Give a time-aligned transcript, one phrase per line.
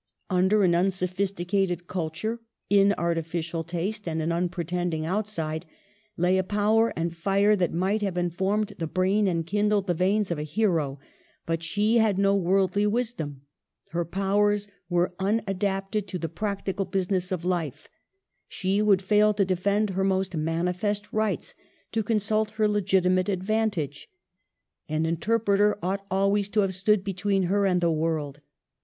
[0.31, 2.39] Under an unsophisticated culture,
[2.71, 5.67] inartificial taste and an unpretending outside,
[6.17, 10.31] lay a power and fire that might have informed the brain and kindled the veins
[10.31, 10.97] of a hero;
[11.45, 13.41] but she had no worldly wisdom—
[13.91, 17.87] her powers were unadapted to the practical business of life—
[18.47, 21.53] she would fail to de fend her most manifest rights,
[21.91, 24.09] to consult her legitimate advantage.
[24.89, 28.41] An interpreter ought al ways to have stood between her and the world.